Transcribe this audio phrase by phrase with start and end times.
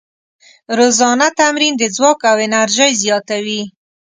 [0.77, 3.61] روزانه تمرین د ځواک او انرژۍ زیاتوي.